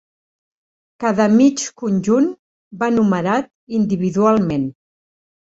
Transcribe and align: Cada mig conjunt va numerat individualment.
Cada 1.03 1.27
mig 1.33 1.65
conjunt 1.83 2.31
va 2.85 2.91
numerat 2.97 3.51
individualment. 3.81 4.69